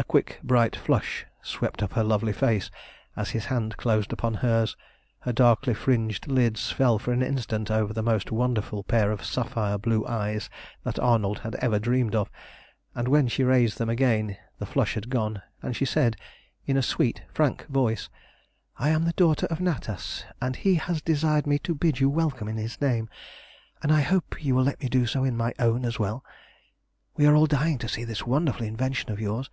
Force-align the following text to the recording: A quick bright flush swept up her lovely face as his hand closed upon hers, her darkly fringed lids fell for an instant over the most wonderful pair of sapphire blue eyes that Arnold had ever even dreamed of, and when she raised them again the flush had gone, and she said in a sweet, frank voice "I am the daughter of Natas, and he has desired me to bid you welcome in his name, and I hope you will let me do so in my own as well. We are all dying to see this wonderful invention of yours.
A 0.00 0.04
quick 0.04 0.38
bright 0.44 0.76
flush 0.76 1.26
swept 1.42 1.82
up 1.82 1.94
her 1.94 2.04
lovely 2.04 2.32
face 2.32 2.70
as 3.16 3.30
his 3.30 3.46
hand 3.46 3.76
closed 3.76 4.12
upon 4.12 4.34
hers, 4.34 4.76
her 5.22 5.32
darkly 5.32 5.74
fringed 5.74 6.28
lids 6.28 6.70
fell 6.70 7.00
for 7.00 7.12
an 7.12 7.20
instant 7.20 7.68
over 7.68 7.92
the 7.92 8.02
most 8.02 8.30
wonderful 8.30 8.84
pair 8.84 9.10
of 9.10 9.24
sapphire 9.24 9.76
blue 9.76 10.06
eyes 10.06 10.48
that 10.84 11.00
Arnold 11.00 11.40
had 11.40 11.56
ever 11.56 11.74
even 11.74 11.82
dreamed 11.82 12.14
of, 12.14 12.30
and 12.94 13.08
when 13.08 13.26
she 13.26 13.42
raised 13.42 13.78
them 13.78 13.88
again 13.90 14.36
the 14.60 14.66
flush 14.66 14.94
had 14.94 15.10
gone, 15.10 15.42
and 15.62 15.74
she 15.74 15.84
said 15.84 16.16
in 16.64 16.76
a 16.76 16.80
sweet, 16.82 17.24
frank 17.34 17.66
voice 17.66 18.08
"I 18.76 18.90
am 18.90 19.04
the 19.04 19.12
daughter 19.14 19.46
of 19.50 19.58
Natas, 19.58 20.22
and 20.40 20.54
he 20.54 20.76
has 20.76 21.02
desired 21.02 21.46
me 21.46 21.58
to 21.60 21.74
bid 21.74 21.98
you 21.98 22.08
welcome 22.08 22.46
in 22.46 22.56
his 22.56 22.80
name, 22.80 23.10
and 23.82 23.90
I 23.90 24.02
hope 24.02 24.44
you 24.44 24.54
will 24.54 24.64
let 24.64 24.80
me 24.80 24.88
do 24.88 25.06
so 25.06 25.24
in 25.24 25.36
my 25.36 25.54
own 25.58 25.84
as 25.84 25.98
well. 25.98 26.24
We 27.16 27.26
are 27.26 27.34
all 27.34 27.46
dying 27.46 27.78
to 27.78 27.88
see 27.88 28.04
this 28.04 28.24
wonderful 28.24 28.64
invention 28.64 29.10
of 29.10 29.20
yours. 29.20 29.50